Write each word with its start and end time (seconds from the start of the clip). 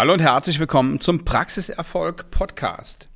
Hallo 0.00 0.14
und 0.14 0.22
herzlich 0.22 0.58
willkommen 0.58 0.98
zum 1.02 1.26
Praxiserfolg 1.26 2.30
Podcast. 2.30 3.10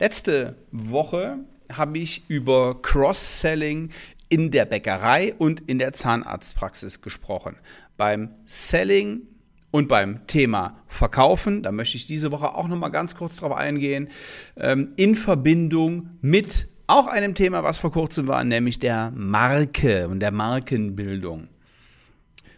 Letzte 0.00 0.56
Woche 0.72 1.38
habe 1.72 1.98
ich 1.98 2.24
über 2.26 2.82
Cross-Selling 2.82 3.90
in 4.28 4.50
der 4.50 4.64
Bäckerei 4.64 5.34
und 5.38 5.60
in 5.68 5.78
der 5.78 5.92
Zahnarztpraxis 5.92 7.00
gesprochen. 7.00 7.58
Beim 7.96 8.30
Selling 8.44 9.22
und 9.70 9.86
beim 9.86 10.26
Thema 10.26 10.80
Verkaufen, 10.88 11.62
da 11.62 11.70
möchte 11.70 11.96
ich 11.96 12.06
diese 12.06 12.32
Woche 12.32 12.56
auch 12.56 12.66
noch 12.66 12.76
mal 12.76 12.88
ganz 12.88 13.14
kurz 13.14 13.36
drauf 13.36 13.52
eingehen, 13.52 14.08
ähm, 14.56 14.94
in 14.96 15.14
Verbindung 15.14 16.10
mit 16.20 16.66
auch 16.88 17.06
einem 17.06 17.36
Thema, 17.36 17.62
was 17.62 17.78
vor 17.78 17.92
kurzem 17.92 18.26
war, 18.26 18.42
nämlich 18.42 18.80
der 18.80 19.12
Marke 19.14 20.08
und 20.08 20.18
der 20.18 20.32
Markenbildung. 20.32 21.46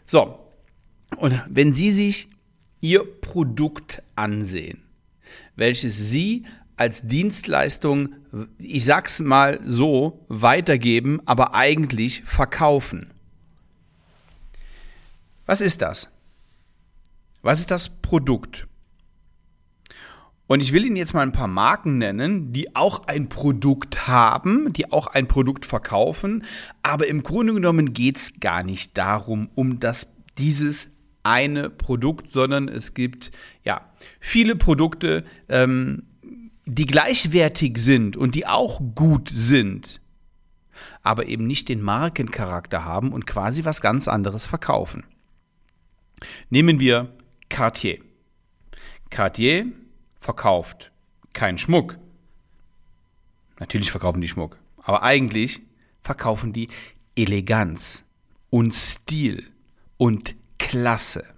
So, 0.06 0.38
und 1.18 1.38
wenn 1.50 1.74
Sie 1.74 1.90
sich 1.90 2.28
Ihr 2.86 3.04
Produkt 3.20 4.00
ansehen, 4.14 4.80
welches 5.56 6.10
Sie 6.12 6.46
als 6.76 7.02
Dienstleistung, 7.08 8.14
ich 8.58 8.84
sag's 8.84 9.18
mal 9.18 9.58
so, 9.64 10.24
weitergeben, 10.28 11.20
aber 11.26 11.52
eigentlich 11.52 12.22
verkaufen. 12.22 13.10
Was 15.46 15.60
ist 15.60 15.82
das? 15.82 16.10
Was 17.42 17.58
ist 17.58 17.72
das 17.72 17.88
Produkt? 17.88 18.68
Und 20.46 20.60
ich 20.60 20.72
will 20.72 20.84
Ihnen 20.84 20.94
jetzt 20.94 21.12
mal 21.12 21.22
ein 21.22 21.32
paar 21.32 21.48
Marken 21.48 21.98
nennen, 21.98 22.52
die 22.52 22.76
auch 22.76 23.08
ein 23.08 23.28
Produkt 23.28 24.06
haben, 24.06 24.72
die 24.72 24.92
auch 24.92 25.08
ein 25.08 25.26
Produkt 25.26 25.66
verkaufen, 25.66 26.44
aber 26.84 27.08
im 27.08 27.24
Grunde 27.24 27.52
genommen 27.52 27.94
geht 27.94 28.18
es 28.18 28.38
gar 28.38 28.62
nicht 28.62 28.96
darum, 28.96 29.48
um 29.56 29.80
das, 29.80 30.12
dieses 30.38 30.95
eine 31.26 31.70
Produkt, 31.70 32.30
sondern 32.30 32.68
es 32.68 32.94
gibt 32.94 33.32
ja 33.64 33.80
viele 34.20 34.56
Produkte, 34.56 35.24
ähm, 35.48 36.04
die 36.64 36.86
gleichwertig 36.86 37.78
sind 37.78 38.16
und 38.16 38.34
die 38.34 38.46
auch 38.46 38.80
gut 38.94 39.28
sind, 39.30 40.00
aber 41.02 41.26
eben 41.26 41.46
nicht 41.46 41.68
den 41.68 41.82
Markencharakter 41.82 42.84
haben 42.84 43.12
und 43.12 43.26
quasi 43.26 43.64
was 43.64 43.80
ganz 43.80 44.08
anderes 44.08 44.46
verkaufen. 44.46 45.04
Nehmen 46.50 46.80
wir 46.80 47.12
Cartier. 47.48 47.98
Cartier 49.10 49.66
verkauft 50.18 50.90
keinen 51.32 51.58
Schmuck. 51.58 51.98
Natürlich 53.58 53.90
verkaufen 53.90 54.20
die 54.20 54.28
Schmuck, 54.28 54.58
aber 54.78 55.02
eigentlich 55.02 55.60
verkaufen 56.02 56.52
die 56.52 56.68
Eleganz 57.16 58.04
und 58.50 58.74
Stil 58.74 59.46
und 59.96 60.35
Klasse. 60.58 61.34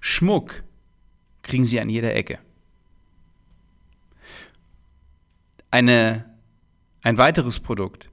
Schmuck 0.00 0.62
kriegen 1.42 1.64
Sie 1.64 1.80
an 1.80 1.88
jeder 1.88 2.14
Ecke. 2.14 2.38
Eine, 5.70 6.28
ein 7.02 7.18
weiteres 7.18 7.60
Produkt 7.60 8.10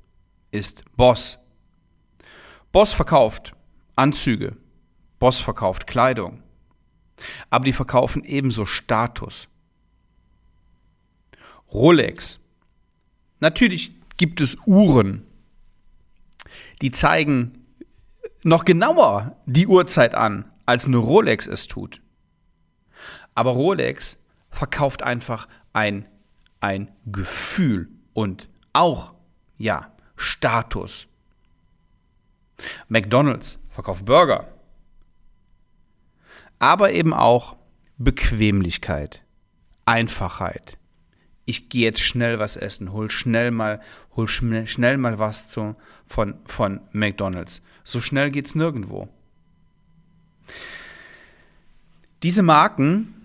ist 0.51 0.83
Boss. 0.95 1.39
Boss 2.71 2.93
verkauft 2.93 3.53
Anzüge. 3.95 4.55
Boss 5.19 5.39
verkauft 5.39 5.87
Kleidung. 5.87 6.41
Aber 7.49 7.65
die 7.65 7.73
verkaufen 7.73 8.23
ebenso 8.23 8.65
Status. 8.65 9.49
Rolex. 11.71 12.39
Natürlich 13.39 13.91
gibt 14.17 14.41
es 14.41 14.57
Uhren, 14.65 15.25
die 16.81 16.91
zeigen 16.91 17.58
noch 18.43 18.65
genauer 18.65 19.35
die 19.45 19.67
Uhrzeit 19.67 20.15
an, 20.15 20.45
als 20.65 20.85
eine 20.85 20.97
Rolex 20.97 21.47
es 21.47 21.67
tut. 21.67 22.01
Aber 23.35 23.51
Rolex 23.51 24.17
verkauft 24.49 25.03
einfach 25.03 25.47
ein, 25.73 26.05
ein 26.59 26.91
Gefühl 27.05 27.89
und 28.13 28.49
auch, 28.73 29.13
ja, 29.57 29.91
Status. 30.15 31.07
McDonald's 32.87 33.57
verkauft 33.69 34.05
Burger. 34.05 34.47
Aber 36.59 36.91
eben 36.91 37.13
auch 37.13 37.55
Bequemlichkeit, 37.97 39.23
Einfachheit. 39.85 40.77
Ich 41.49 41.67
gehe 41.67 41.85
jetzt 41.85 42.01
schnell 42.01 42.37
was 42.37 42.57
essen, 42.57 42.93
hol 42.93 43.09
schnell 43.09 43.49
mal, 43.49 43.81
hol 44.15 44.27
schnell, 44.27 44.97
mal 44.97 45.17
was 45.17 45.49
zu, 45.49 45.75
von, 46.05 46.35
von 46.45 46.79
McDonald's. 46.91 47.63
So 47.83 48.01
schnell 48.01 48.29
geht's 48.29 48.53
nirgendwo. 48.53 49.09
Diese 52.21 52.43
Marken 52.43 53.15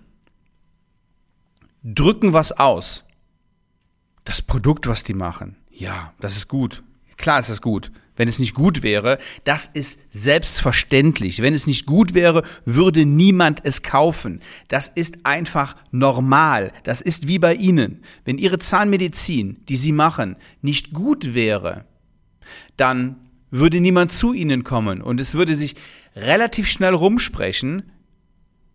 drücken 1.83 2.33
was 2.33 2.51
aus. 2.51 3.03
Das 4.23 4.41
Produkt, 4.41 4.87
was 4.87 5.03
die 5.03 5.13
machen, 5.13 5.55
ja, 5.69 6.11
das 6.19 6.35
ist 6.35 6.47
gut. 6.47 6.81
Klar 7.25 7.39
ist 7.39 7.49
das 7.49 7.63
gut. 7.63 7.91
Wenn 8.15 8.27
es 8.27 8.37
nicht 8.37 8.53
gut 8.53 8.83
wäre, 8.83 9.17
das 9.45 9.65
ist 9.65 9.97
selbstverständlich. 10.11 11.41
Wenn 11.41 11.55
es 11.55 11.65
nicht 11.65 11.87
gut 11.87 12.13
wäre, 12.13 12.43
würde 12.65 13.03
niemand 13.03 13.61
es 13.63 13.81
kaufen. 13.81 14.43
Das 14.67 14.89
ist 14.89 15.17
einfach 15.23 15.75
normal. 15.89 16.71
Das 16.83 17.01
ist 17.01 17.27
wie 17.27 17.39
bei 17.39 17.55
Ihnen. 17.55 18.03
Wenn 18.25 18.37
Ihre 18.37 18.59
Zahnmedizin, 18.59 19.57
die 19.67 19.75
Sie 19.75 19.91
machen, 19.91 20.35
nicht 20.61 20.93
gut 20.93 21.33
wäre, 21.33 21.85
dann 22.77 23.15
würde 23.49 23.81
niemand 23.81 24.13
zu 24.13 24.31
Ihnen 24.31 24.63
kommen 24.63 25.01
und 25.01 25.19
es 25.19 25.33
würde 25.33 25.55
sich 25.55 25.73
relativ 26.15 26.69
schnell 26.69 26.93
rumsprechen, 26.93 27.91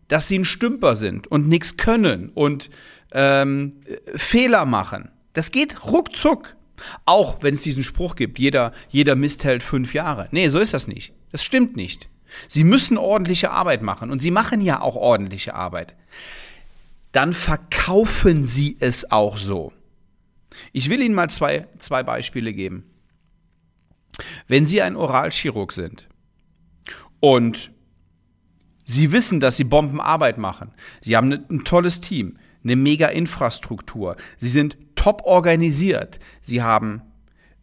dass 0.09 0.27
Sie 0.27 0.41
ein 0.41 0.45
Stümper 0.45 0.97
sind 0.97 1.29
und 1.29 1.47
nichts 1.49 1.77
können 1.77 2.33
und 2.35 2.69
ähm, 3.13 3.77
Fehler 4.17 4.67
machen. 4.67 5.09
Das 5.35 5.53
geht 5.53 5.85
ruckzuck. 5.85 6.57
Auch 7.05 7.43
wenn 7.43 7.55
es 7.55 7.63
diesen 7.63 7.85
Spruch 7.85 8.17
gibt, 8.17 8.39
jeder, 8.39 8.73
jeder 8.89 9.15
Mist 9.15 9.45
hält 9.45 9.63
fünf 9.63 9.95
Jahre. 9.95 10.29
Nee, 10.31 10.49
so 10.49 10.59
ist 10.59 10.75
das 10.75 10.87
nicht. 10.89 11.13
Das 11.33 11.43
stimmt 11.43 11.77
nicht. 11.77 12.09
Sie 12.49 12.65
müssen 12.65 12.97
ordentliche 12.97 13.51
Arbeit 13.51 13.83
machen 13.83 14.11
und 14.11 14.21
Sie 14.23 14.31
machen 14.31 14.61
ja 14.61 14.81
auch 14.81 14.97
ordentliche 14.97 15.55
Arbeit. 15.55 15.97
Dann 17.13 17.33
verkaufen 17.33 18.45
Sie 18.45 18.77
es 18.81 19.11
auch 19.11 19.39
so. 19.39 19.73
Ich 20.73 20.89
will 20.91 21.03
Ihnen 21.03 21.15
mal 21.15 21.31
zwei, 21.31 21.67
zwei 21.79 22.03
Beispiele 22.03 22.53
geben. 22.53 22.85
Wenn 24.47 24.67
Sie 24.67 24.83
ein 24.83 24.97
Oralchirurg 24.97 25.73
sind 25.73 26.09
und 27.21 27.73
Sie 28.85 29.13
wissen, 29.13 29.41
dass 29.41 29.57
Sie 29.57 29.65
Bombenarbeit 29.65 30.39
machen, 30.39 30.73
Sie 31.01 31.17
haben 31.17 31.33
ein 31.33 31.65
tolles 31.65 32.01
Team, 32.01 32.39
eine 32.63 32.77
mega 32.77 33.09
Infrastruktur, 33.09 34.17
Sie 34.39 34.49
sind 34.49 34.77
top 34.95 35.23
organisiert, 35.25 36.19
Sie 36.43 36.63
haben 36.63 37.03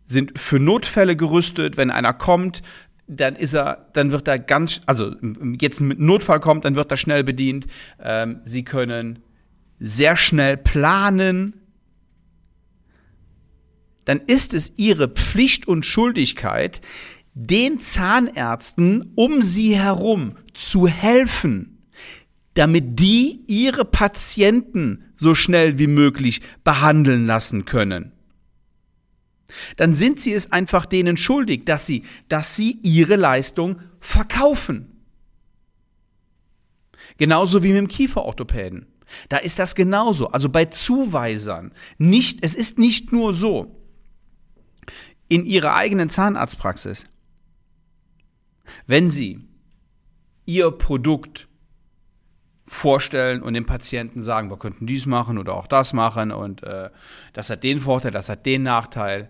sind 0.08 0.40
für 0.40 0.58
Notfälle 0.58 1.16
gerüstet, 1.16 1.78
wenn 1.78 1.92
einer 1.92 2.14
kommt, 2.14 2.62
dann 3.08 3.36
ist 3.36 3.54
er, 3.54 3.90
dann 3.94 4.12
wird 4.12 4.28
er 4.28 4.40
ganz, 4.40 4.82
also 4.86 5.14
jetzt 5.60 5.80
ein 5.80 5.96
Notfall 5.98 6.40
kommt, 6.40 6.66
dann 6.66 6.76
wird 6.76 6.92
er 6.92 6.98
schnell 6.98 7.24
bedient. 7.24 7.68
Ähm, 8.02 8.42
sie 8.44 8.64
können 8.64 9.20
sehr 9.80 10.18
schnell 10.18 10.58
planen, 10.58 11.54
dann 14.06 14.20
ist 14.20 14.54
es 14.54 14.74
ihre 14.78 15.10
Pflicht 15.10 15.68
und 15.68 15.86
Schuldigkeit, 15.86 16.82
den 17.34 17.80
Zahnärzten 17.80 19.12
um 19.16 19.42
sie 19.42 19.78
herum 19.78 20.38
zu 20.54 20.88
helfen, 20.88 21.77
damit 22.58 23.00
die 23.00 23.44
ihre 23.48 23.86
Patienten 23.86 25.06
so 25.16 25.36
schnell 25.36 25.78
wie 25.78 25.88
möglich 25.88 26.42
behandeln 26.64 27.26
lassen 27.26 27.66
können. 27.66 28.14
Dann 29.76 29.94
sind 29.94 30.20
sie 30.20 30.34
es 30.34 30.52
einfach 30.52 30.86
denen 30.86 31.18
schuldig, 31.18 31.66
dass 31.66 31.86
sie, 31.86 32.04
dass 32.30 32.56
sie 32.56 32.80
ihre 32.82 33.16
Leistung 33.16 33.80
verkaufen. 34.00 35.04
Genauso 37.18 37.64
wie 37.64 37.70
mit 37.70 37.78
dem 37.78 37.88
Kieferorthopäden. 37.88 38.88
Da 39.30 39.38
ist 39.38 39.60
das 39.60 39.76
genauso. 39.76 40.30
Also 40.30 40.50
bei 40.50 40.66
Zuweisern. 40.66 41.72
Nicht, 41.98 42.40
es 42.44 42.56
ist 42.56 42.78
nicht 42.78 43.12
nur 43.12 43.34
so, 43.34 43.78
in 45.30 45.46
Ihrer 45.46 45.76
eigenen 45.76 46.10
Zahnarztpraxis, 46.10 47.04
wenn 48.86 49.10
Sie 49.10 49.40
Ihr 50.46 50.72
Produkt 50.72 51.48
vorstellen 52.68 53.42
und 53.42 53.54
dem 53.54 53.66
Patienten 53.66 54.22
sagen, 54.22 54.50
wir 54.50 54.58
könnten 54.58 54.86
dies 54.86 55.06
machen 55.06 55.38
oder 55.38 55.56
auch 55.56 55.68
das 55.68 55.94
machen 55.94 56.32
und 56.32 56.64
äh, 56.64 56.90
das 57.34 57.50
hat 57.50 57.64
den 57.64 57.80
Vorteil, 57.80 58.12
das 58.12 58.30
hat 58.30 58.46
den 58.46 58.64
Nachteil. 58.64 59.30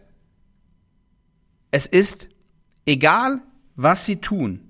Es 1.69 1.85
ist 1.85 2.29
egal, 2.85 3.41
was 3.75 4.05
Sie 4.05 4.17
tun, 4.17 4.69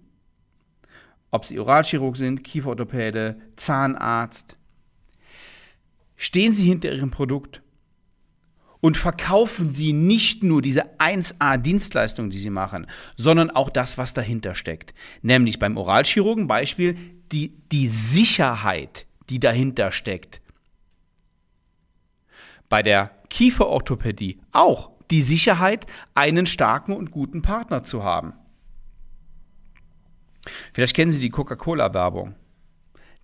ob 1.32 1.46
Sie 1.46 1.60
Oralchirurg 1.60 2.18
sind, 2.18 2.44
Kieferorthopäde, 2.44 3.38
Zahnarzt, 3.56 4.58
stehen 6.18 6.54
Sie 6.54 6.66
hinter 6.66 6.92
Ihrem 6.92 7.12
Produkt 7.12 7.62
und 8.80 8.98
verkaufen 8.98 9.74
sie 9.74 9.94
nicht 9.94 10.44
nur 10.44 10.62
diese 10.62 10.98
1A-Dienstleistung, 11.00 12.30
die 12.30 12.38
sie 12.38 12.50
machen, 12.50 12.88
sondern 13.16 13.50
auch 13.50 13.70
das, 13.70 13.98
was 13.98 14.14
dahinter 14.14 14.56
steckt. 14.56 14.94
Nämlich 15.22 15.60
beim 15.60 15.78
Oralchirurgen 15.78 16.48
Beispiel 16.48 16.96
die, 17.32 17.50
die 17.72 17.88
Sicherheit, 17.88 19.06
die 19.30 19.40
dahinter 19.40 19.92
steckt. 19.92 20.42
Bei 22.70 22.84
der 22.84 23.12
Kieferorthopädie 23.30 24.40
auch 24.52 24.92
die 25.12 25.22
Sicherheit, 25.22 25.86
einen 26.16 26.46
starken 26.48 26.94
und 26.94 27.12
guten 27.12 27.42
Partner 27.42 27.84
zu 27.84 28.04
haben. 28.04 28.34
Vielleicht 30.74 30.96
kennen 30.96 31.12
Sie 31.12 31.22
die 31.22 31.30
Coca-Cola-Werbung. 31.30 32.36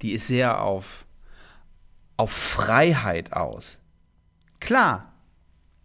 Die 0.02 0.12
ist 0.14 0.28
sehr 0.28 0.62
auf, 0.62 1.06
auf 2.18 2.32
Freiheit 2.32 3.34
aus. 3.34 3.80
Klar 4.60 5.14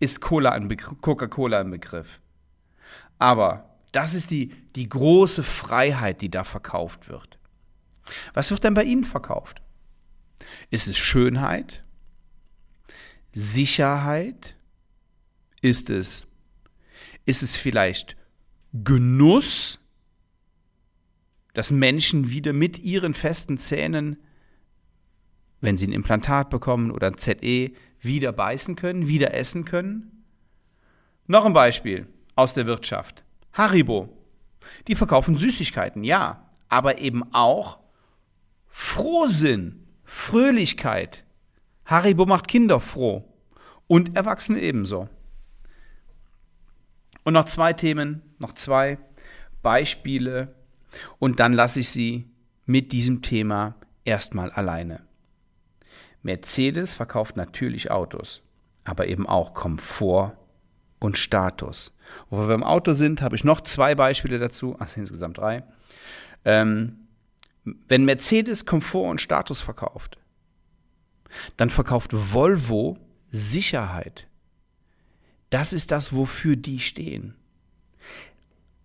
ist 0.00 0.20
Coca-Cola 0.20 1.60
ein 1.60 1.70
Begriff. 1.70 2.20
Aber 3.18 3.76
das 3.92 4.14
ist 4.14 4.30
die, 4.30 4.54
die 4.76 4.88
große 4.88 5.42
Freiheit, 5.42 6.20
die 6.20 6.30
da 6.30 6.44
verkauft 6.44 7.08
wird. 7.08 7.37
Was 8.34 8.50
wird 8.50 8.64
denn 8.64 8.74
bei 8.74 8.84
Ihnen 8.84 9.04
verkauft? 9.04 9.62
Ist 10.70 10.88
es 10.88 10.96
Schönheit? 10.96 11.84
Sicherheit? 13.32 14.54
Ist 15.60 15.90
es, 15.90 16.26
ist 17.24 17.42
es 17.42 17.56
vielleicht 17.56 18.16
Genuss? 18.72 19.80
dass 21.58 21.72
Menschen 21.72 22.30
wieder 22.30 22.52
mit 22.52 22.78
ihren 22.78 23.14
festen 23.14 23.58
Zähnen, 23.58 24.18
wenn 25.60 25.76
sie 25.76 25.88
ein 25.88 25.92
Implantat 25.92 26.50
bekommen 26.50 26.92
oder 26.92 27.08
ein 27.08 27.18
ZE, 27.18 27.72
wieder 27.98 28.30
beißen 28.30 28.76
können, 28.76 29.08
wieder 29.08 29.34
essen 29.34 29.64
können? 29.64 30.24
Noch 31.26 31.44
ein 31.44 31.54
Beispiel 31.54 32.06
aus 32.36 32.54
der 32.54 32.66
Wirtschaft. 32.66 33.24
Haribo. 33.52 34.08
Die 34.86 34.94
verkaufen 34.94 35.36
Süßigkeiten, 35.36 36.04
ja, 36.04 36.48
aber 36.68 36.98
eben 36.98 37.24
auch 37.34 37.80
Frohsinn, 38.80 39.88
Fröhlichkeit. 40.04 41.24
Haribo 41.84 42.26
macht 42.26 42.46
Kinder 42.46 42.78
froh 42.78 43.24
und 43.88 44.16
Erwachsene 44.16 44.60
ebenso. 44.60 45.08
Und 47.24 47.32
noch 47.32 47.46
zwei 47.46 47.72
Themen, 47.72 48.22
noch 48.38 48.52
zwei 48.52 48.98
Beispiele 49.62 50.54
und 51.18 51.40
dann 51.40 51.54
lasse 51.54 51.80
ich 51.80 51.88
sie 51.88 52.30
mit 52.66 52.92
diesem 52.92 53.20
Thema 53.20 53.74
erstmal 54.04 54.52
alleine. 54.52 55.02
Mercedes 56.22 56.94
verkauft 56.94 57.36
natürlich 57.36 57.90
Autos, 57.90 58.42
aber 58.84 59.08
eben 59.08 59.26
auch 59.26 59.54
Komfort 59.54 60.36
und 61.00 61.18
Status. 61.18 61.92
Wo 62.30 62.38
wir 62.38 62.46
beim 62.46 62.62
Auto 62.62 62.92
sind, 62.92 63.22
habe 63.22 63.34
ich 63.34 63.42
noch 63.42 63.60
zwei 63.60 63.96
Beispiele 63.96 64.38
dazu, 64.38 64.76
also 64.78 65.00
insgesamt 65.00 65.38
drei. 65.38 65.64
Ähm, 66.44 67.07
wenn 67.88 68.04
Mercedes 68.04 68.66
Komfort 68.66 69.10
und 69.10 69.20
Status 69.20 69.60
verkauft, 69.60 70.18
dann 71.56 71.70
verkauft 71.70 72.10
Volvo 72.12 72.98
Sicherheit. 73.30 74.26
Das 75.50 75.72
ist 75.72 75.90
das, 75.90 76.12
wofür 76.12 76.56
die 76.56 76.78
stehen. 76.78 77.34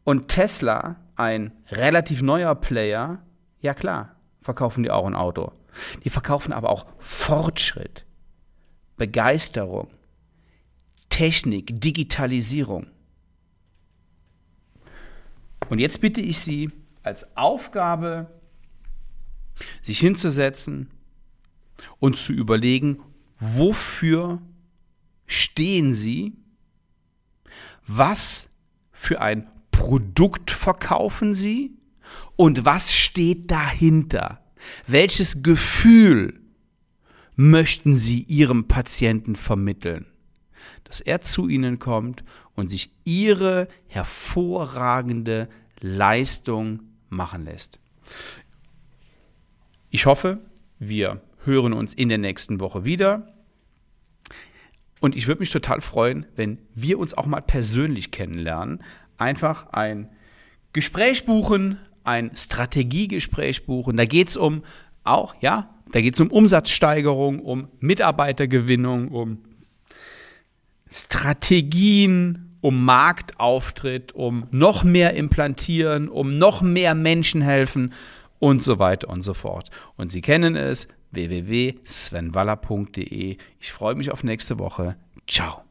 Und 0.03 0.27
Tesla, 0.27 0.97
ein 1.15 1.51
relativ 1.69 2.21
neuer 2.21 2.56
Player, 2.56 3.21
ja 3.62 3.74
klar, 3.74 4.15
verkaufen 4.41 4.83
die 4.83 4.91
auch 4.91 5.06
ein 5.06 5.15
Auto. 5.15 5.51
Die 6.03 6.09
verkaufen 6.09 6.53
aber 6.53 6.69
auch 6.69 6.86
Fortschritt, 6.97 8.06
Begeisterung, 8.97 9.88
Technik, 11.09 11.79
Digitalisierung. 11.81 12.88
Und 15.69 15.79
jetzt 15.79 16.01
bitte 16.01 16.21
ich 16.21 16.39
Sie 16.39 16.71
als 17.01 17.36
Aufgabe, 17.36 18.27
sich 19.81 20.00
hinzusetzen 20.00 20.89
und 22.00 22.17
zu 22.17 22.33
überlegen, 22.33 23.01
wofür 23.39 24.41
stehen 25.25 25.94
Sie, 25.94 26.33
was 27.85 28.50
für 28.91 29.21
ein 29.21 29.50
Produkt 29.71 30.51
verkaufen 30.51 31.33
Sie 31.33 31.77
und 32.35 32.65
was 32.65 32.94
steht 32.94 33.51
dahinter? 33.51 34.44
Welches 34.88 35.44
Gefühl 35.44 36.39
möchten 37.35 37.95
Sie 37.95 38.21
Ihrem 38.23 38.67
Patienten 38.67 39.35
vermitteln? 39.35 40.05
Dass 40.85 41.01
er 41.01 41.21
zu 41.21 41.50
Ihnen 41.50 41.79
kommt 41.79 42.23
und 42.55 42.69
sich 42.69 42.91
Ihre 43.03 43.67
hervorragende 43.88 45.50
Leistung 45.81 46.83
machen 47.09 47.44
lässt. 47.45 47.79
Ich 49.95 50.07
hoffe, 50.07 50.39
wir 50.79 51.21
hören 51.45 51.71
uns 51.71 51.93
in 51.93 52.09
der 52.09 52.17
nächsten 52.17 52.59
Woche 52.59 52.83
wieder. 52.83 53.31
Und 54.99 55.15
ich 55.15 55.27
würde 55.27 55.41
mich 55.41 55.51
total 55.51 55.81
freuen, 55.81 56.25
wenn 56.35 56.57
wir 56.73 56.97
uns 56.97 57.13
auch 57.15 57.27
mal 57.27 57.41
persönlich 57.41 58.09
kennenlernen 58.09 58.81
einfach 59.19 59.67
ein 59.67 60.09
Gespräch 60.73 61.25
buchen, 61.25 61.77
ein 62.03 62.31
Strategiegespräch 62.35 63.67
buchen. 63.67 63.95
Da 63.95 64.05
geht 64.05 64.29
es 64.29 64.35
um 64.35 64.63
auch, 65.03 65.35
ja, 65.41 65.69
da 65.91 66.01
geht 66.01 66.15
es 66.15 66.19
um 66.19 66.31
Umsatzsteigerung, 66.31 67.39
um 67.39 67.67
Mitarbeitergewinnung, 67.79 69.09
um 69.09 69.43
Strategien, 70.89 72.57
um 72.61 72.83
Marktauftritt, 72.83 74.11
um 74.13 74.45
noch 74.49 74.83
mehr 74.83 75.13
implantieren, 75.13 76.09
um 76.09 76.39
noch 76.39 76.63
mehr 76.63 76.95
Menschen 76.95 77.43
helfen 77.43 77.93
und 78.43 78.61
so 78.61 78.77
weiter 78.77 79.07
und 79.07 79.21
so 79.21 79.33
fort. 79.33 79.69
Und 79.95 80.09
Sie 80.09 80.19
kennen 80.19 80.57
es, 80.57 80.89
www.svenwaller.de. 81.11 83.37
Ich 83.61 83.71
freue 83.71 83.95
mich 83.95 84.11
auf 84.11 84.25
nächste 84.25 84.59
Woche. 84.59 84.97
Ciao. 85.25 85.62